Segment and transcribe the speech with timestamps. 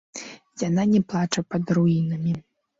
[0.67, 2.39] Яна не плача пад руінамі.